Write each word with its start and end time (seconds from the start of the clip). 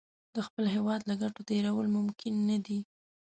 د 0.35 0.37
خپل 0.47 0.65
هېواد 0.75 1.01
له 1.09 1.15
ګټو 1.21 1.41
تېرول 1.49 1.87
ممکن 1.97 2.33
نه 2.49 2.57
دي. 2.65 2.79